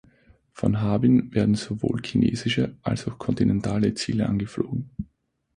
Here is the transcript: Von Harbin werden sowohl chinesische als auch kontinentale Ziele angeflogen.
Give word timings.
Von 0.51 0.81
Harbin 0.81 1.31
werden 1.31 1.53
sowohl 1.53 2.01
chinesische 2.03 2.75
als 2.81 3.07
auch 3.07 3.19
kontinentale 3.19 3.93
Ziele 3.93 4.27
angeflogen. 4.27 4.89